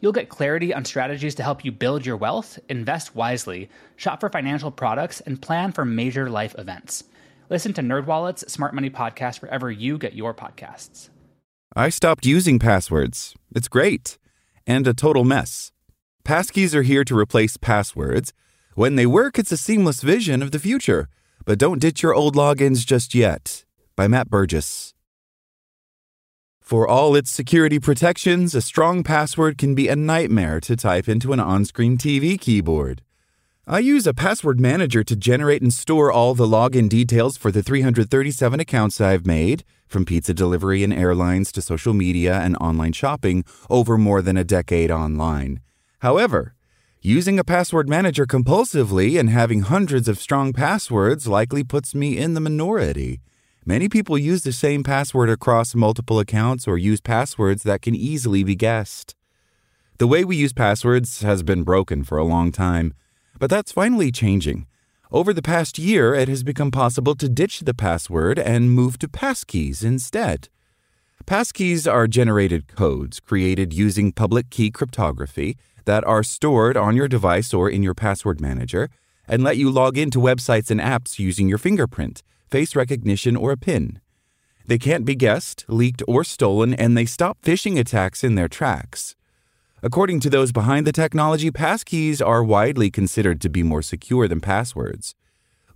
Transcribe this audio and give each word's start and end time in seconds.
You'll 0.00 0.12
get 0.12 0.28
clarity 0.28 0.74
on 0.74 0.84
strategies 0.84 1.34
to 1.36 1.42
help 1.42 1.64
you 1.64 1.72
build 1.72 2.04
your 2.04 2.16
wealth, 2.16 2.58
invest 2.68 3.14
wisely, 3.14 3.70
shop 3.96 4.20
for 4.20 4.28
financial 4.28 4.70
products, 4.70 5.20
and 5.20 5.40
plan 5.40 5.72
for 5.72 5.84
major 5.84 6.28
life 6.28 6.54
events. 6.58 7.04
Listen 7.48 7.72
to 7.74 7.80
NerdWallet's 7.80 8.52
Smart 8.52 8.74
Money 8.74 8.90
Podcast 8.90 9.40
wherever 9.40 9.70
you 9.70 9.98
get 9.98 10.14
your 10.14 10.34
podcasts. 10.34 11.08
I 11.74 11.88
stopped 11.90 12.26
using 12.26 12.58
passwords. 12.58 13.34
It's 13.54 13.68
great. 13.68 14.18
And 14.66 14.86
a 14.86 14.94
total 14.94 15.24
mess. 15.24 15.72
Passkeys 16.24 16.74
are 16.74 16.82
here 16.82 17.04
to 17.04 17.16
replace 17.16 17.56
passwords. 17.56 18.32
When 18.74 18.96
they 18.96 19.06
work, 19.06 19.38
it's 19.38 19.52
a 19.52 19.56
seamless 19.56 20.02
vision 20.02 20.42
of 20.42 20.50
the 20.50 20.58
future. 20.58 21.08
But 21.44 21.58
don't 21.58 21.80
ditch 21.80 22.02
your 22.02 22.14
old 22.14 22.34
logins 22.34 22.84
just 22.84 23.14
yet. 23.14 23.64
By 23.94 24.08
Matt 24.08 24.28
Burgess. 24.28 24.95
For 26.66 26.88
all 26.88 27.14
its 27.14 27.30
security 27.30 27.78
protections, 27.78 28.52
a 28.52 28.60
strong 28.60 29.04
password 29.04 29.56
can 29.56 29.76
be 29.76 29.86
a 29.86 29.94
nightmare 29.94 30.58
to 30.62 30.74
type 30.74 31.08
into 31.08 31.32
an 31.32 31.38
on 31.38 31.64
screen 31.64 31.96
TV 31.96 32.36
keyboard. 32.40 33.02
I 33.68 33.78
use 33.78 34.04
a 34.04 34.12
password 34.12 34.58
manager 34.58 35.04
to 35.04 35.14
generate 35.14 35.62
and 35.62 35.72
store 35.72 36.10
all 36.10 36.34
the 36.34 36.44
login 36.44 36.88
details 36.88 37.36
for 37.36 37.52
the 37.52 37.62
337 37.62 38.58
accounts 38.58 39.00
I've 39.00 39.24
made, 39.24 39.62
from 39.86 40.04
pizza 40.04 40.34
delivery 40.34 40.82
and 40.82 40.92
airlines 40.92 41.52
to 41.52 41.62
social 41.62 41.94
media 41.94 42.40
and 42.40 42.56
online 42.56 42.94
shopping 42.94 43.44
over 43.70 43.96
more 43.96 44.20
than 44.20 44.36
a 44.36 44.42
decade 44.42 44.90
online. 44.90 45.60
However, 46.00 46.56
using 47.00 47.38
a 47.38 47.44
password 47.44 47.88
manager 47.88 48.26
compulsively 48.26 49.20
and 49.20 49.30
having 49.30 49.60
hundreds 49.60 50.08
of 50.08 50.18
strong 50.18 50.52
passwords 50.52 51.28
likely 51.28 51.62
puts 51.62 51.94
me 51.94 52.18
in 52.18 52.34
the 52.34 52.40
minority. 52.40 53.20
Many 53.68 53.88
people 53.88 54.16
use 54.16 54.44
the 54.44 54.52
same 54.52 54.84
password 54.84 55.28
across 55.28 55.74
multiple 55.74 56.20
accounts 56.20 56.68
or 56.68 56.78
use 56.78 57.00
passwords 57.00 57.64
that 57.64 57.82
can 57.82 57.96
easily 57.96 58.44
be 58.44 58.54
guessed. 58.54 59.16
The 59.98 60.06
way 60.06 60.24
we 60.24 60.36
use 60.36 60.52
passwords 60.52 61.22
has 61.22 61.42
been 61.42 61.64
broken 61.64 62.04
for 62.04 62.16
a 62.16 62.24
long 62.24 62.52
time. 62.52 62.94
But 63.40 63.50
that's 63.50 63.72
finally 63.72 64.12
changing. 64.12 64.68
Over 65.10 65.32
the 65.32 65.42
past 65.42 65.80
year, 65.80 66.14
it 66.14 66.28
has 66.28 66.44
become 66.44 66.70
possible 66.70 67.16
to 67.16 67.28
ditch 67.28 67.60
the 67.60 67.74
password 67.74 68.38
and 68.38 68.70
move 68.70 69.00
to 69.00 69.08
passkeys 69.08 69.82
instead. 69.82 70.48
Passkeys 71.26 71.92
are 71.92 72.06
generated 72.06 72.68
codes 72.68 73.18
created 73.18 73.72
using 73.72 74.12
public 74.12 74.48
key 74.48 74.70
cryptography 74.70 75.56
that 75.86 76.04
are 76.04 76.22
stored 76.22 76.76
on 76.76 76.94
your 76.94 77.08
device 77.08 77.52
or 77.52 77.68
in 77.68 77.82
your 77.82 77.94
password 77.94 78.40
manager 78.40 78.90
and 79.26 79.42
let 79.42 79.56
you 79.56 79.70
log 79.70 79.98
into 79.98 80.20
websites 80.20 80.70
and 80.70 80.80
apps 80.80 81.18
using 81.18 81.48
your 81.48 81.58
fingerprint, 81.58 82.22
face 82.50 82.76
recognition, 82.76 83.36
or 83.36 83.52
a 83.52 83.56
PIN. 83.56 84.00
They 84.66 84.78
can't 84.78 85.04
be 85.04 85.14
guessed, 85.14 85.64
leaked, 85.68 86.02
or 86.08 86.24
stolen, 86.24 86.74
and 86.74 86.96
they 86.96 87.06
stop 87.06 87.38
phishing 87.42 87.78
attacks 87.78 88.24
in 88.24 88.34
their 88.34 88.48
tracks. 88.48 89.14
According 89.82 90.20
to 90.20 90.30
those 90.30 90.52
behind 90.52 90.86
the 90.86 90.92
technology, 90.92 91.50
passkeys 91.50 92.24
are 92.24 92.42
widely 92.42 92.90
considered 92.90 93.40
to 93.42 93.48
be 93.48 93.62
more 93.62 93.82
secure 93.82 94.26
than 94.26 94.40
passwords. 94.40 95.14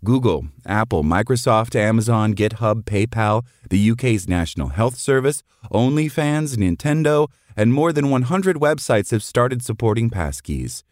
Google, 0.02 0.46
Apple, 0.64 1.04
Microsoft, 1.04 1.76
Amazon, 1.76 2.34
GitHub, 2.34 2.84
PayPal, 2.84 3.44
the 3.68 3.90
UK's 3.90 4.26
National 4.26 4.68
Health 4.68 4.96
Service, 4.96 5.42
OnlyFans, 5.70 6.56
Nintendo, 6.56 7.28
and 7.54 7.74
more 7.74 7.92
than 7.92 8.08
100 8.08 8.56
websites 8.56 9.10
have 9.10 9.22
started 9.22 9.62
supporting 9.62 10.08
passkeys. 10.08 10.82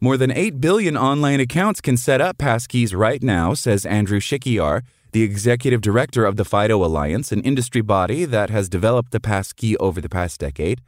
More 0.00 0.16
than 0.16 0.30
8 0.30 0.60
billion 0.60 0.96
online 0.96 1.40
accounts 1.40 1.80
can 1.80 1.96
set 1.96 2.20
up 2.20 2.38
passkeys 2.38 2.96
right 2.96 3.22
now, 3.22 3.54
says 3.54 3.84
Andrew 3.84 4.20
Shikiar, 4.20 4.82
the 5.12 5.22
executive 5.22 5.80
director 5.80 6.24
of 6.24 6.36
the 6.36 6.44
FIDO 6.44 6.84
Alliance, 6.84 7.32
an 7.32 7.42
industry 7.42 7.82
body 7.82 8.24
that 8.24 8.50
has 8.50 8.68
developed 8.68 9.12
the 9.12 9.20
passkey 9.20 9.76
over 9.76 10.00
the 10.00 10.08
past 10.08 10.40
decade. 10.40 10.80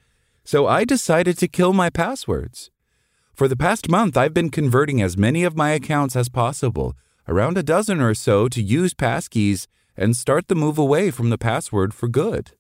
So 0.45 0.67
I 0.67 0.85
decided 0.85 1.39
to 1.39 1.49
kill 1.49 1.73
my 1.73 1.91
passwords. 1.91 2.71
For 3.35 3.49
the 3.49 3.57
past 3.57 3.89
month, 3.89 4.17
I've 4.17 4.35
been 4.35 4.51
converting 4.51 5.03
as 5.03 5.17
many 5.17 5.45
of 5.45 5.57
my 5.57 5.71
accounts 5.71 6.17
as 6.17 6.29
possible, 6.29 6.97
around 7.29 7.59
a 7.59 7.63
dozen 7.63 8.01
or 8.01 8.15
so, 8.15 8.49
to 8.49 8.63
use 8.63 8.95
passkeys 8.95 9.67
and 9.97 10.17
start 10.17 10.49
the 10.49 10.55
move 10.55 10.79
away 10.79 11.11
from 11.11 11.31
the 11.31 11.39
password 11.39 11.93
for 11.93 12.09
good. 12.09 12.53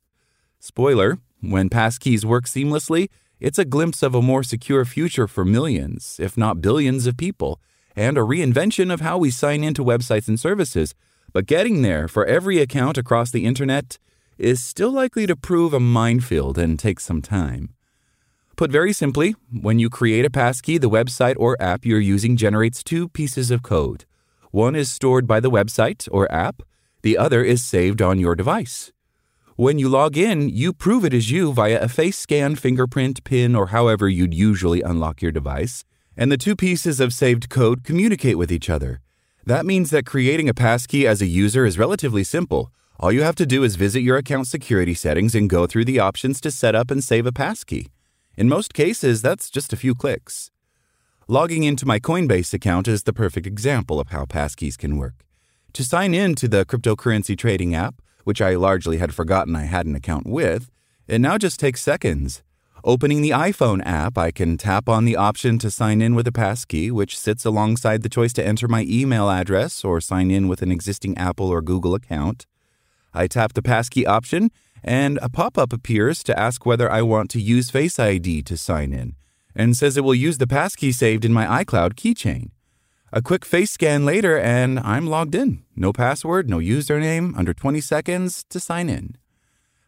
Spoiler 0.58 1.18
when 1.40 1.68
passkeys 1.68 2.24
work 2.24 2.44
seamlessly, 2.44 3.08
it's 3.40 3.58
a 3.58 3.64
glimpse 3.64 4.02
of 4.02 4.14
a 4.14 4.22
more 4.22 4.42
secure 4.42 4.84
future 4.84 5.28
for 5.28 5.44
millions, 5.44 6.18
if 6.18 6.36
not 6.36 6.62
billions, 6.62 7.06
of 7.06 7.16
people, 7.16 7.60
and 7.94 8.16
a 8.16 8.22
reinvention 8.22 8.92
of 8.92 9.00
how 9.00 9.18
we 9.18 9.30
sign 9.30 9.62
into 9.62 9.84
websites 9.84 10.28
and 10.28 10.40
services. 10.40 10.94
But 11.34 11.46
getting 11.46 11.82
there 11.82 12.06
for 12.06 12.24
every 12.24 12.60
account 12.60 12.96
across 12.96 13.32
the 13.32 13.44
internet 13.44 13.98
is 14.38 14.62
still 14.62 14.92
likely 14.92 15.26
to 15.26 15.34
prove 15.34 15.74
a 15.74 15.80
minefield 15.80 16.56
and 16.56 16.78
take 16.78 17.00
some 17.00 17.20
time. 17.20 17.74
Put 18.56 18.70
very 18.70 18.92
simply, 18.92 19.34
when 19.50 19.80
you 19.80 19.90
create 19.90 20.24
a 20.24 20.30
passkey, 20.30 20.78
the 20.78 20.88
website 20.88 21.34
or 21.36 21.60
app 21.60 21.84
you're 21.84 21.98
using 21.98 22.36
generates 22.36 22.84
two 22.84 23.08
pieces 23.08 23.50
of 23.50 23.64
code. 23.64 24.04
One 24.52 24.76
is 24.76 24.92
stored 24.92 25.26
by 25.26 25.40
the 25.40 25.50
website 25.50 26.08
or 26.12 26.30
app, 26.30 26.62
the 27.02 27.18
other 27.18 27.42
is 27.42 27.64
saved 27.64 28.00
on 28.00 28.20
your 28.20 28.36
device. 28.36 28.92
When 29.56 29.80
you 29.80 29.88
log 29.88 30.16
in, 30.16 30.48
you 30.48 30.72
prove 30.72 31.04
it 31.04 31.12
is 31.12 31.32
you 31.32 31.52
via 31.52 31.80
a 31.80 31.88
face 31.88 32.16
scan, 32.16 32.54
fingerprint, 32.54 33.24
PIN, 33.24 33.56
or 33.56 33.68
however 33.68 34.08
you'd 34.08 34.34
usually 34.34 34.82
unlock 34.82 35.20
your 35.20 35.32
device, 35.32 35.84
and 36.16 36.30
the 36.30 36.36
two 36.36 36.54
pieces 36.54 37.00
of 37.00 37.12
saved 37.12 37.48
code 37.48 37.82
communicate 37.82 38.38
with 38.38 38.52
each 38.52 38.70
other. 38.70 39.00
That 39.46 39.66
means 39.66 39.90
that 39.90 40.06
creating 40.06 40.48
a 40.48 40.54
passkey 40.54 41.06
as 41.06 41.20
a 41.20 41.26
user 41.26 41.66
is 41.66 41.78
relatively 41.78 42.24
simple. 42.24 42.72
All 42.98 43.12
you 43.12 43.22
have 43.22 43.34
to 43.36 43.44
do 43.44 43.62
is 43.62 43.76
visit 43.76 44.00
your 44.00 44.16
account 44.16 44.46
security 44.46 44.94
settings 44.94 45.34
and 45.34 45.50
go 45.50 45.66
through 45.66 45.84
the 45.84 45.98
options 45.98 46.40
to 46.40 46.50
set 46.50 46.74
up 46.74 46.90
and 46.90 47.04
save 47.04 47.26
a 47.26 47.32
passkey. 47.32 47.88
In 48.38 48.48
most 48.48 48.72
cases, 48.72 49.20
that's 49.20 49.50
just 49.50 49.74
a 49.74 49.76
few 49.76 49.94
clicks. 49.94 50.50
Logging 51.28 51.62
into 51.62 51.84
my 51.84 52.00
Coinbase 52.00 52.54
account 52.54 52.88
is 52.88 53.02
the 53.02 53.12
perfect 53.12 53.46
example 53.46 54.00
of 54.00 54.08
how 54.08 54.24
passkeys 54.24 54.78
can 54.78 54.96
work. 54.96 55.24
To 55.74 55.84
sign 55.84 56.14
in 56.14 56.34
to 56.36 56.48
the 56.48 56.64
cryptocurrency 56.64 57.36
trading 57.36 57.74
app, 57.74 57.96
which 58.24 58.40
I 58.40 58.54
largely 58.54 58.96
had 58.96 59.14
forgotten 59.14 59.54
I 59.56 59.64
had 59.64 59.84
an 59.84 59.94
account 59.94 60.26
with, 60.26 60.70
it 61.06 61.20
now 61.20 61.36
just 61.36 61.60
takes 61.60 61.82
seconds. 61.82 62.42
Opening 62.86 63.22
the 63.22 63.30
iPhone 63.30 63.80
app, 63.86 64.18
I 64.18 64.30
can 64.30 64.58
tap 64.58 64.90
on 64.90 65.06
the 65.06 65.16
option 65.16 65.58
to 65.60 65.70
sign 65.70 66.02
in 66.02 66.14
with 66.14 66.28
a 66.28 66.32
passkey, 66.32 66.90
which 66.90 67.18
sits 67.18 67.46
alongside 67.46 68.02
the 68.02 68.10
choice 68.10 68.34
to 68.34 68.46
enter 68.46 68.68
my 68.68 68.84
email 68.86 69.30
address 69.30 69.86
or 69.86 70.02
sign 70.02 70.30
in 70.30 70.48
with 70.48 70.60
an 70.60 70.70
existing 70.70 71.16
Apple 71.16 71.48
or 71.48 71.62
Google 71.62 71.94
account. 71.94 72.44
I 73.14 73.26
tap 73.26 73.54
the 73.54 73.62
passkey 73.62 74.06
option, 74.06 74.50
and 74.82 75.18
a 75.22 75.30
pop 75.30 75.56
up 75.56 75.72
appears 75.72 76.22
to 76.24 76.38
ask 76.38 76.66
whether 76.66 76.92
I 76.92 77.00
want 77.00 77.30
to 77.30 77.40
use 77.40 77.70
Face 77.70 77.98
ID 77.98 78.42
to 78.42 78.56
sign 78.58 78.92
in, 78.92 79.16
and 79.56 79.74
says 79.74 79.96
it 79.96 80.04
will 80.04 80.14
use 80.14 80.36
the 80.36 80.46
passkey 80.46 80.92
saved 80.92 81.24
in 81.24 81.32
my 81.32 81.64
iCloud 81.64 81.94
keychain. 81.94 82.50
A 83.14 83.22
quick 83.22 83.46
face 83.46 83.70
scan 83.70 84.04
later, 84.04 84.38
and 84.38 84.78
I'm 84.80 85.06
logged 85.06 85.34
in. 85.34 85.64
No 85.74 85.90
password, 85.94 86.50
no 86.50 86.58
username, 86.58 87.34
under 87.34 87.54
20 87.54 87.80
seconds 87.80 88.44
to 88.50 88.60
sign 88.60 88.90
in. 88.90 89.16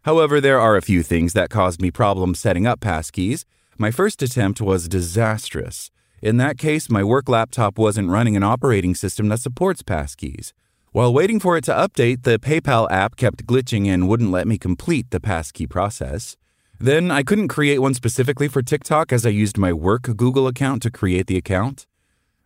However, 0.07 0.41
there 0.41 0.61
are 0.61 0.77
a 0.77 0.83
few 0.83 1.03
things 1.03 1.33
that 1.33 1.51
caused 1.51 1.83
me 1.83 1.91
problems 1.91 2.39
setting 2.39 2.65
up 2.65 2.79
passkeys. 2.79 3.45
My 3.77 3.91
first 3.91 4.23
attempt 4.23 4.61
was 4.61 4.89
disastrous. 4.89 5.91
In 6.23 6.37
that 6.37 6.59
case, 6.59 6.89
my 6.89 7.03
work 7.03 7.29
laptop 7.29 7.77
wasn't 7.77 8.11
running 8.11 8.37
an 8.37 8.45
operating 8.45 8.95
system 8.95 9.29
that 9.31 9.41
supports 9.41 9.83
passkeys. 9.83 10.53
While 10.93 11.13
waiting 11.13 11.41
for 11.41 11.57
it 11.57 11.65
to 11.65 11.73
update, 11.73 12.23
the 12.23 12.39
PayPal 12.39 12.89
app 12.89 13.17
kept 13.17 13.47
glitching 13.47 13.89
and 13.89 14.09
wouldn't 14.09 14.31
let 14.31 14.47
me 14.47 14.59
complete 14.59 15.11
the 15.11 15.19
passkey 15.19 15.67
process. 15.67 16.37
Then 16.79 17.11
I 17.11 17.25
couldn't 17.25 17.49
create 17.49 17.81
one 17.81 17.95
specifically 17.95 18.47
for 18.47 18.63
TikTok 18.63 19.13
as 19.13 19.27
I 19.27 19.31
used 19.31 19.59
my 19.59 19.73
work 19.73 20.03
Google 20.03 20.47
account 20.47 20.83
to 20.85 20.91
create 20.93 21.27
the 21.27 21.37
account. 21.37 21.89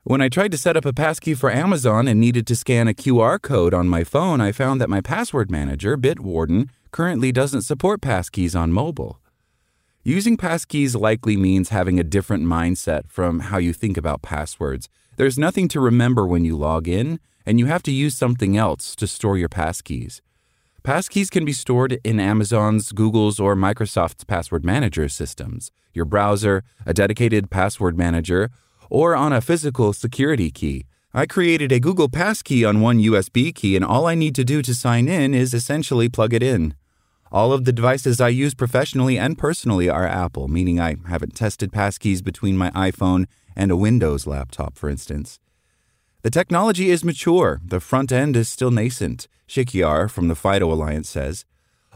When 0.02 0.22
I 0.22 0.30
tried 0.30 0.52
to 0.52 0.58
set 0.58 0.78
up 0.78 0.86
a 0.86 0.94
passkey 0.94 1.34
for 1.34 1.50
Amazon 1.52 2.08
and 2.08 2.18
needed 2.18 2.46
to 2.46 2.56
scan 2.56 2.88
a 2.88 2.94
QR 2.94 3.38
code 3.40 3.74
on 3.74 3.86
my 3.86 4.02
phone, 4.02 4.40
I 4.40 4.50
found 4.50 4.80
that 4.80 4.88
my 4.88 5.02
password 5.02 5.50
manager, 5.50 5.98
Bitwarden, 5.98 6.70
currently 6.90 7.32
doesn't 7.32 7.62
support 7.62 8.00
passkeys 8.00 8.58
on 8.58 8.72
mobile. 8.72 9.20
Using 10.02 10.36
passkeys 10.36 10.98
likely 10.98 11.36
means 11.36 11.68
having 11.68 12.00
a 12.00 12.04
different 12.04 12.44
mindset 12.44 13.08
from 13.08 13.40
how 13.40 13.58
you 13.58 13.72
think 13.72 13.96
about 13.96 14.22
passwords. 14.22 14.88
There's 15.16 15.38
nothing 15.38 15.68
to 15.68 15.80
remember 15.80 16.26
when 16.26 16.44
you 16.44 16.56
log 16.56 16.88
in, 16.88 17.20
and 17.44 17.58
you 17.58 17.66
have 17.66 17.82
to 17.82 17.92
use 17.92 18.16
something 18.16 18.56
else 18.56 18.96
to 18.96 19.06
store 19.06 19.36
your 19.36 19.50
passkeys. 19.50 20.20
Passkeys 20.82 21.30
can 21.30 21.44
be 21.44 21.52
stored 21.52 22.00
in 22.02 22.18
Amazon's, 22.18 22.92
Google's, 22.92 23.38
or 23.38 23.54
Microsoft's 23.54 24.24
password 24.24 24.64
manager 24.64 25.10
systems, 25.10 25.70
your 25.92 26.06
browser, 26.06 26.64
a 26.86 26.94
dedicated 26.94 27.50
password 27.50 27.98
manager, 27.98 28.48
or 28.88 29.14
on 29.14 29.32
a 29.32 29.42
physical 29.42 29.92
security 29.92 30.50
key. 30.50 30.86
I 31.12 31.26
created 31.26 31.72
a 31.72 31.80
Google 31.80 32.08
Passkey 32.08 32.64
on 32.64 32.80
one 32.80 32.98
USB 33.00 33.54
key, 33.54 33.76
and 33.76 33.84
all 33.84 34.06
I 34.06 34.14
need 34.14 34.34
to 34.36 34.44
do 34.44 34.62
to 34.62 34.74
sign 34.74 35.08
in 35.08 35.34
is 35.34 35.52
essentially 35.52 36.08
plug 36.08 36.32
it 36.32 36.42
in. 36.42 36.74
All 37.32 37.52
of 37.52 37.64
the 37.64 37.72
devices 37.72 38.20
I 38.20 38.28
use 38.30 38.54
professionally 38.54 39.16
and 39.16 39.38
personally 39.38 39.88
are 39.88 40.04
Apple, 40.04 40.48
meaning 40.48 40.80
I 40.80 40.96
haven't 41.06 41.36
tested 41.36 41.70
passkeys 41.70 42.24
between 42.24 42.56
my 42.56 42.70
iPhone 42.70 43.26
and 43.54 43.70
a 43.70 43.76
Windows 43.76 44.26
laptop, 44.26 44.76
for 44.76 44.88
instance. 44.88 45.38
The 46.22 46.30
technology 46.30 46.90
is 46.90 47.04
mature, 47.04 47.60
the 47.64 47.78
front 47.78 48.10
end 48.10 48.36
is 48.36 48.48
still 48.48 48.72
nascent, 48.72 49.28
Shikiar 49.46 50.10
from 50.10 50.26
the 50.26 50.34
FIDO 50.34 50.72
Alliance 50.72 51.08
says. 51.08 51.44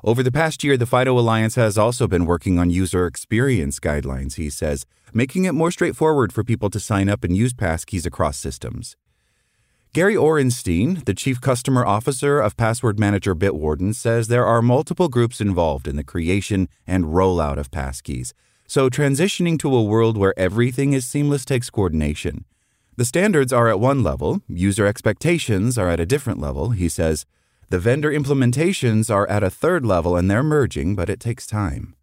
Over 0.04 0.22
the 0.22 0.30
past 0.30 0.62
year, 0.62 0.76
the 0.76 0.86
FIDO 0.86 1.18
Alliance 1.18 1.56
has 1.56 1.76
also 1.76 2.06
been 2.06 2.26
working 2.26 2.60
on 2.60 2.70
user 2.70 3.04
experience 3.04 3.80
guidelines, 3.80 4.34
he 4.34 4.50
says, 4.50 4.86
making 5.12 5.46
it 5.46 5.52
more 5.52 5.72
straightforward 5.72 6.32
for 6.32 6.44
people 6.44 6.70
to 6.70 6.78
sign 6.78 7.08
up 7.08 7.24
and 7.24 7.36
use 7.36 7.52
passkeys 7.52 8.06
across 8.06 8.38
systems. 8.38 8.96
Gary 9.94 10.16
Orenstein, 10.16 11.04
the 11.04 11.14
chief 11.14 11.40
customer 11.40 11.86
officer 11.86 12.40
of 12.40 12.56
password 12.56 12.98
manager 12.98 13.32
Bitwarden, 13.32 13.94
says 13.94 14.26
there 14.26 14.44
are 14.44 14.60
multiple 14.60 15.08
groups 15.08 15.40
involved 15.40 15.86
in 15.86 15.94
the 15.94 16.02
creation 16.02 16.68
and 16.84 17.04
rollout 17.04 17.58
of 17.58 17.70
passkeys. 17.70 18.32
So 18.66 18.90
transitioning 18.90 19.56
to 19.60 19.72
a 19.72 19.84
world 19.84 20.18
where 20.18 20.36
everything 20.36 20.94
is 20.94 21.06
seamless 21.06 21.44
takes 21.44 21.70
coordination. 21.70 22.44
The 22.96 23.04
standards 23.04 23.52
are 23.52 23.68
at 23.68 23.78
one 23.78 24.02
level, 24.02 24.40
user 24.48 24.84
expectations 24.84 25.78
are 25.78 25.88
at 25.88 26.00
a 26.00 26.06
different 26.06 26.40
level, 26.40 26.70
he 26.70 26.88
says. 26.88 27.24
The 27.68 27.78
vendor 27.78 28.10
implementations 28.10 29.14
are 29.14 29.28
at 29.28 29.44
a 29.44 29.48
third 29.48 29.86
level 29.86 30.16
and 30.16 30.28
they're 30.28 30.42
merging, 30.42 30.96
but 30.96 31.08
it 31.08 31.20
takes 31.20 31.46
time. 31.46 31.94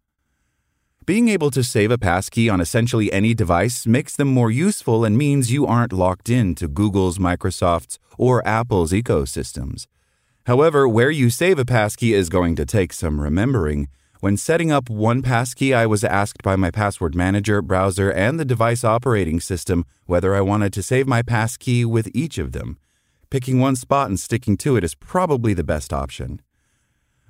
Being 1.04 1.28
able 1.30 1.50
to 1.50 1.64
save 1.64 1.90
a 1.90 1.98
passkey 1.98 2.48
on 2.48 2.60
essentially 2.60 3.12
any 3.12 3.34
device 3.34 3.88
makes 3.88 4.14
them 4.14 4.28
more 4.28 4.52
useful 4.52 5.04
and 5.04 5.18
means 5.18 5.50
you 5.50 5.66
aren't 5.66 5.92
locked 5.92 6.30
in 6.30 6.54
to 6.54 6.68
Google's, 6.68 7.18
Microsoft's, 7.18 7.98
or 8.16 8.46
Apple's 8.46 8.92
ecosystems. 8.92 9.88
However, 10.46 10.86
where 10.86 11.10
you 11.10 11.28
save 11.28 11.58
a 11.58 11.64
passkey 11.64 12.14
is 12.14 12.28
going 12.28 12.54
to 12.54 12.64
take 12.64 12.92
some 12.92 13.20
remembering. 13.20 13.88
When 14.20 14.36
setting 14.36 14.70
up 14.70 14.88
one 14.88 15.22
passkey, 15.22 15.74
I 15.74 15.86
was 15.86 16.04
asked 16.04 16.40
by 16.44 16.54
my 16.54 16.70
password 16.70 17.16
manager, 17.16 17.62
browser, 17.62 18.08
and 18.08 18.38
the 18.38 18.44
device 18.44 18.84
operating 18.84 19.40
system 19.40 19.84
whether 20.06 20.36
I 20.36 20.40
wanted 20.40 20.72
to 20.74 20.84
save 20.84 21.08
my 21.08 21.22
passkey 21.22 21.84
with 21.84 22.14
each 22.14 22.38
of 22.38 22.52
them. 22.52 22.78
Picking 23.28 23.58
one 23.58 23.74
spot 23.74 24.08
and 24.08 24.20
sticking 24.20 24.56
to 24.58 24.76
it 24.76 24.84
is 24.84 24.94
probably 24.94 25.52
the 25.52 25.64
best 25.64 25.92
option. 25.92 26.42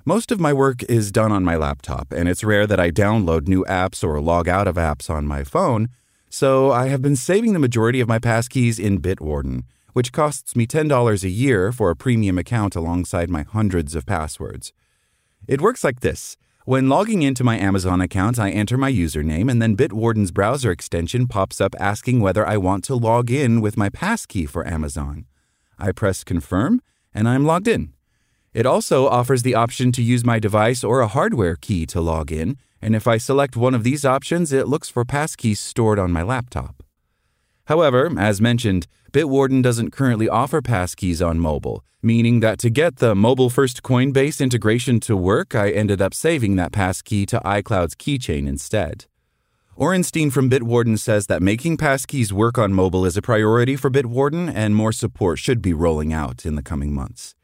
Most 0.05 0.33
of 0.33 0.41
my 0.41 0.53
work 0.53 0.83
is 0.89 1.13
done 1.13 1.31
on 1.31 1.45
my 1.45 1.55
laptop, 1.55 2.13
and 2.13 2.29
it's 2.29 2.43
rare 2.43 2.67
that 2.67 2.81
I 2.81 2.91
download 2.91 3.47
new 3.47 3.65
apps 3.67 4.03
or 4.03 4.21
log 4.21 4.49
out 4.49 4.67
of 4.67 4.75
apps 4.75 5.09
on 5.09 5.29
my 5.29 5.45
phone, 5.45 5.91
so 6.29 6.73
I 6.73 6.89
have 6.89 7.01
been 7.01 7.15
saving 7.15 7.53
the 7.53 7.61
majority 7.61 8.01
of 8.01 8.09
my 8.09 8.19
passkeys 8.19 8.81
in 8.81 9.01
Bitwarden, 9.01 9.63
which 9.93 10.11
costs 10.11 10.57
me 10.57 10.67
$10 10.67 11.23
a 11.23 11.29
year 11.29 11.71
for 11.71 11.89
a 11.89 11.95
premium 11.95 12.37
account 12.37 12.75
alongside 12.75 13.31
my 13.31 13.43
hundreds 13.43 13.95
of 13.95 14.05
passwords. 14.05 14.73
It 15.47 15.61
works 15.61 15.85
like 15.85 16.01
this. 16.01 16.37
When 16.65 16.89
logging 16.89 17.23
into 17.23 17.45
my 17.45 17.57
Amazon 17.57 18.01
account, 18.01 18.41
I 18.41 18.51
enter 18.51 18.77
my 18.77 18.91
username, 18.91 19.49
and 19.49 19.63
then 19.63 19.77
Bitwarden's 19.77 20.33
browser 20.33 20.73
extension 20.73 21.29
pops 21.29 21.61
up 21.61 21.77
asking 21.79 22.19
whether 22.19 22.45
I 22.45 22.57
want 22.57 22.83
to 22.85 22.97
log 22.97 23.31
in 23.31 23.61
with 23.61 23.77
my 23.77 23.89
passkey 23.89 24.47
for 24.47 24.67
Amazon. 24.67 25.27
I 25.79 25.93
press 25.93 26.25
confirm, 26.25 26.83
and 27.15 27.29
I'm 27.29 27.45
logged 27.45 27.69
in. 27.69 27.93
It 28.55 28.67
also 28.67 29.09
offers 29.09 29.43
the 29.43 29.55
option 29.55 29.93
to 29.93 30.03
use 30.03 30.25
my 30.25 30.39
device 30.39 30.85
or 30.85 31.01
a 31.01 31.09
hardware 31.09 31.57
key 31.57 31.87
to 31.87 32.01
log 32.01 32.31
in, 32.31 32.59
and 32.83 32.95
if 32.95 33.07
I 33.07 33.17
select 33.17 33.57
one 33.57 33.75
of 33.75 33.85
these 33.85 34.05
options, 34.05 34.53
it 34.53 34.69
looks 34.69 34.91
for 34.91 35.05
passkeys 35.05 35.57
stored 35.57 35.99
on 35.99 36.13
my 36.13 36.23
laptop. 36.23 36.83
However, 37.67 38.11
as 38.19 38.41
mentioned, 38.41 38.87
Bitwarden 39.13 39.63
doesn't 39.63 39.93
currently 39.93 40.29
offer 40.29 40.61
passkeys 40.61 41.27
on 41.27 41.39
mobile, 41.39 41.85
meaning 42.03 42.41
that 42.41 42.59
to 42.59 42.71
get 42.71 42.97
the 42.97 43.15
mobile 43.15 43.49
first 43.49 43.83
Coinbase 43.83 44.41
integration 44.41 45.01
to 45.01 45.17
work, 45.17 45.55
I 45.55 45.71
ended 45.71 46.03
up 46.03 46.13
saving 46.13 46.57
that 46.57 46.73
passkey 46.73 47.25
to 47.27 47.41
iCloud's 47.45 47.95
keychain 47.95 48.47
instead. 48.47 49.07
Orenstein 49.79 50.31
from 50.31 50.51
Bitwarden 50.51 50.99
says 50.99 51.27
that 51.29 51.41
making 51.41 51.79
passkeys 51.79 52.33
work 52.33 52.59
on 52.59 52.75
mobile 52.75 53.07
is 53.07 53.17
a 53.17 53.23
priority 53.23 53.77
for 53.77 53.91
Bitwarden 53.91 54.53
and 54.55 54.77
more 54.77 54.93
support 54.93 55.39
should 55.39 55.63
be 55.63 55.73
rolling 55.73 56.13
out 56.13 56.45
in 56.45 56.57
the 56.57 56.63
coming 56.63 56.93
months. 56.93 57.35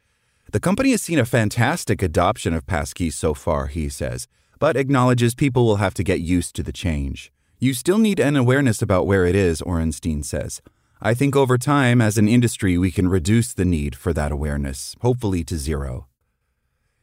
The 0.50 0.60
company 0.60 0.92
has 0.92 1.02
seen 1.02 1.18
a 1.18 1.26
fantastic 1.26 2.00
adoption 2.02 2.54
of 2.54 2.66
passkeys 2.66 3.12
so 3.12 3.34
far, 3.34 3.66
he 3.66 3.90
says, 3.90 4.26
but 4.58 4.76
acknowledges 4.78 5.34
people 5.34 5.66
will 5.66 5.76
have 5.76 5.92
to 5.94 6.02
get 6.02 6.20
used 6.20 6.56
to 6.56 6.62
the 6.62 6.72
change. 6.72 7.30
You 7.58 7.74
still 7.74 7.98
need 7.98 8.18
an 8.18 8.34
awareness 8.34 8.80
about 8.80 9.06
where 9.06 9.26
it 9.26 9.34
is, 9.34 9.60
Orenstein 9.60 10.24
says. 10.24 10.62
I 11.02 11.12
think 11.12 11.36
over 11.36 11.58
time, 11.58 12.00
as 12.00 12.16
an 12.16 12.28
industry, 12.28 12.78
we 12.78 12.90
can 12.90 13.08
reduce 13.08 13.52
the 13.52 13.66
need 13.66 13.94
for 13.94 14.14
that 14.14 14.32
awareness, 14.32 14.96
hopefully 15.02 15.44
to 15.44 15.58
zero. 15.58 16.06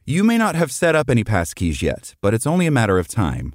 You 0.05 0.23
may 0.23 0.37
not 0.39 0.55
have 0.55 0.71
set 0.71 0.95
up 0.95 1.09
any 1.09 1.23
passkeys 1.23 1.81
yet, 1.81 2.15
but 2.21 2.33
it's 2.33 2.47
only 2.47 2.65
a 2.65 2.71
matter 2.71 2.97
of 2.97 3.07
time. 3.07 3.53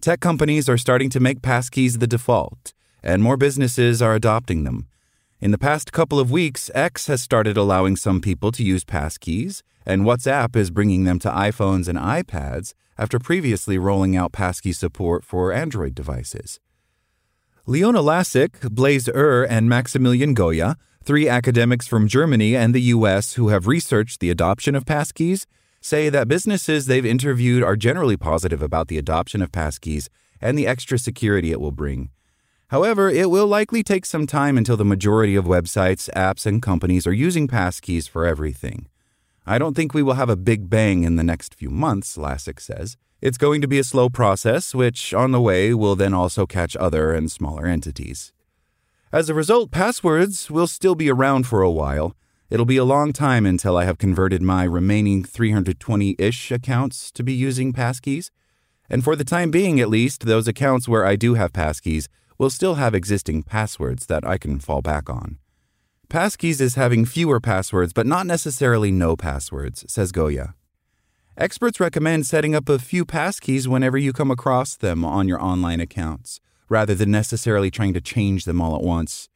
Tech 0.00 0.20
companies 0.20 0.68
are 0.68 0.78
starting 0.78 1.10
to 1.10 1.20
make 1.20 1.42
passkeys 1.42 1.98
the 1.98 2.06
default, 2.06 2.74
and 3.02 3.22
more 3.22 3.36
businesses 3.36 4.00
are 4.00 4.14
adopting 4.14 4.64
them. 4.64 4.86
In 5.42 5.50
the 5.50 5.58
past 5.58 5.90
couple 5.90 6.20
of 6.20 6.30
weeks, 6.30 6.70
X 6.72 7.08
has 7.08 7.20
started 7.20 7.56
allowing 7.56 7.96
some 7.96 8.20
people 8.20 8.52
to 8.52 8.62
use 8.62 8.84
passkeys, 8.84 9.62
and 9.84 10.02
WhatsApp 10.02 10.54
is 10.54 10.70
bringing 10.70 11.02
them 11.02 11.18
to 11.18 11.28
iPhones 11.28 11.88
and 11.88 11.98
iPads 11.98 12.74
after 12.96 13.18
previously 13.18 13.76
rolling 13.76 14.16
out 14.16 14.30
passkey 14.30 14.72
support 14.72 15.24
for 15.24 15.52
Android 15.52 15.96
devices. 15.96 16.60
Leona 17.66 17.98
Lassak, 17.98 18.72
Blase 18.72 19.08
Ur, 19.08 19.42
and 19.42 19.68
Maximilian 19.68 20.34
Golla, 20.34 20.76
three 21.02 21.28
academics 21.28 21.88
from 21.88 22.06
Germany 22.06 22.54
and 22.54 22.72
the 22.72 22.92
US 22.94 23.32
who 23.32 23.48
have 23.48 23.66
researched 23.66 24.20
the 24.20 24.30
adoption 24.30 24.76
of 24.76 24.84
passkeys, 24.84 25.46
say 25.80 26.08
that 26.08 26.28
businesses 26.28 26.86
they've 26.86 27.04
interviewed 27.04 27.64
are 27.64 27.74
generally 27.74 28.16
positive 28.16 28.62
about 28.62 28.86
the 28.86 28.96
adoption 28.96 29.42
of 29.42 29.50
passkeys 29.50 30.06
and 30.40 30.56
the 30.56 30.68
extra 30.68 31.00
security 31.00 31.50
it 31.50 31.60
will 31.60 31.72
bring. 31.72 32.10
However, 32.72 33.10
it 33.10 33.28
will 33.28 33.46
likely 33.46 33.82
take 33.82 34.06
some 34.06 34.26
time 34.26 34.56
until 34.56 34.78
the 34.78 34.84
majority 34.84 35.36
of 35.36 35.44
websites, 35.44 36.08
apps, 36.16 36.46
and 36.46 36.62
companies 36.62 37.06
are 37.06 37.12
using 37.12 37.46
passkeys 37.46 38.08
for 38.08 38.24
everything. 38.24 38.88
I 39.44 39.58
don't 39.58 39.74
think 39.74 39.92
we 39.92 40.02
will 40.02 40.14
have 40.14 40.30
a 40.30 40.36
big 40.36 40.70
bang 40.70 41.04
in 41.04 41.16
the 41.16 41.22
next 41.22 41.54
few 41.54 41.68
months, 41.68 42.16
Lassak 42.16 42.58
says. 42.58 42.96
It's 43.20 43.36
going 43.36 43.60
to 43.60 43.68
be 43.68 43.78
a 43.78 43.84
slow 43.84 44.08
process, 44.08 44.74
which, 44.74 45.12
on 45.12 45.32
the 45.32 45.40
way, 45.40 45.74
will 45.74 45.96
then 45.96 46.14
also 46.14 46.46
catch 46.46 46.74
other 46.76 47.12
and 47.12 47.30
smaller 47.30 47.66
entities. 47.66 48.32
As 49.12 49.28
a 49.28 49.34
result, 49.34 49.70
passwords 49.70 50.50
will 50.50 50.66
still 50.66 50.94
be 50.94 51.10
around 51.10 51.46
for 51.46 51.60
a 51.60 51.70
while. 51.70 52.16
It'll 52.48 52.64
be 52.64 52.78
a 52.78 52.84
long 52.84 53.12
time 53.12 53.44
until 53.44 53.76
I 53.76 53.84
have 53.84 53.98
converted 53.98 54.40
my 54.40 54.64
remaining 54.64 55.24
320 55.24 56.16
ish 56.18 56.50
accounts 56.50 57.10
to 57.10 57.22
be 57.22 57.34
using 57.34 57.74
passkeys. 57.74 58.30
And 58.88 59.04
for 59.04 59.14
the 59.14 59.24
time 59.24 59.50
being, 59.50 59.78
at 59.78 59.90
least, 59.90 60.24
those 60.24 60.48
accounts 60.48 60.88
where 60.88 61.04
I 61.04 61.16
do 61.16 61.34
have 61.34 61.52
passkeys 61.52 62.08
will 62.42 62.50
still 62.50 62.74
have 62.74 62.92
existing 62.92 63.44
passwords 63.44 64.06
that 64.06 64.26
I 64.26 64.36
can 64.36 64.58
fall 64.58 64.82
back 64.82 65.08
on. 65.08 65.38
Passkeys 66.08 66.60
is 66.60 66.74
having 66.74 67.04
fewer 67.04 67.38
passwords, 67.38 67.92
but 67.92 68.04
not 68.04 68.26
necessarily 68.26 68.90
no 68.90 69.16
passwords, 69.16 69.84
says 69.86 70.10
Golla. 70.10 70.56
Experts 71.36 71.78
recommend 71.78 72.26
setting 72.26 72.56
up 72.56 72.68
a 72.68 72.80
few 72.80 73.04
passkeys 73.04 73.68
whenever 73.68 73.96
you 73.96 74.12
come 74.12 74.32
across 74.32 74.74
them 74.74 75.04
on 75.04 75.28
your 75.28 75.40
online 75.40 75.78
accounts, 75.78 76.40
rather 76.68 76.96
than 76.96 77.12
necessarily 77.12 77.70
trying 77.70 77.94
to 77.94 78.00
change 78.00 78.44
them 78.44 78.60
all 78.60 78.74
at 78.74 78.82
once. 78.82 79.28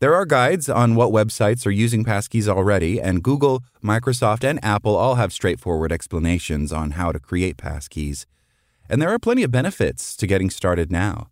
There 0.00 0.14
are 0.14 0.24
guides 0.24 0.70
on 0.70 0.94
what 0.94 1.12
websites 1.12 1.66
are 1.66 1.82
using 1.84 2.06
passkeys 2.06 2.48
already, 2.48 2.98
and 2.98 3.22
Google, 3.22 3.64
Microsoft, 3.84 4.44
and 4.48 4.64
Apple 4.64 4.96
all 4.96 5.16
have 5.16 5.30
straightforward 5.30 5.92
explanations 5.92 6.72
on 6.72 6.92
how 6.92 7.12
to 7.12 7.20
create 7.20 7.58
passkeys. 7.58 8.24
And 8.88 9.02
there 9.02 9.10
are 9.10 9.18
plenty 9.18 9.42
of 9.42 9.50
benefits 9.50 10.16
to 10.16 10.26
getting 10.26 10.48
started 10.48 10.90
now. 10.90 11.28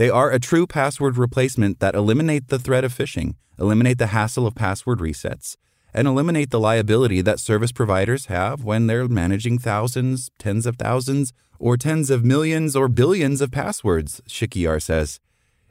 They 0.00 0.08
are 0.08 0.30
a 0.30 0.40
true 0.40 0.66
password 0.66 1.18
replacement 1.18 1.78
that 1.80 1.94
eliminate 1.94 2.48
the 2.48 2.58
threat 2.58 2.84
of 2.84 2.94
phishing, 2.96 3.34
eliminate 3.58 3.98
the 3.98 4.14
hassle 4.16 4.46
of 4.46 4.54
password 4.54 4.98
resets, 4.98 5.58
and 5.92 6.08
eliminate 6.08 6.48
the 6.48 6.58
liability 6.58 7.20
that 7.20 7.38
service 7.38 7.70
providers 7.70 8.24
have 8.24 8.64
when 8.64 8.86
they're 8.86 9.06
managing 9.08 9.58
thousands, 9.58 10.30
tens 10.38 10.64
of 10.64 10.76
thousands, 10.76 11.34
or 11.58 11.76
tens 11.76 12.08
of 12.08 12.24
millions 12.24 12.74
or 12.74 12.88
billions 12.88 13.42
of 13.42 13.50
passwords, 13.50 14.22
Shikiar 14.26 14.80
says. 14.80 15.20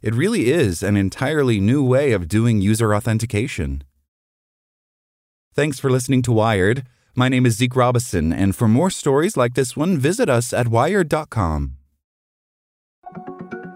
It 0.04 0.14
really 0.14 0.52
is 0.52 0.84
an 0.84 0.96
entirely 0.96 1.60
new 1.60 1.84
way 1.84 2.12
of 2.12 2.28
doing 2.28 2.62
user 2.62 2.94
authentication. 2.94 3.84
Thanks 5.56 5.80
for 5.80 5.90
listening 5.90 6.22
to 6.22 6.32
Wired. 6.32 6.86
My 7.16 7.30
name 7.30 7.48
is 7.48 7.58
Zeke 7.58 7.76
Robison, 7.76 8.32
and 8.32 8.56
for 8.56 8.68
more 8.68 8.92
stories 8.92 9.36
like 9.36 9.56
this 9.56 9.76
one, 9.76 9.98
visit 9.98 10.30
us 10.30 10.54
at 10.54 10.68
wired.com. 10.68 11.79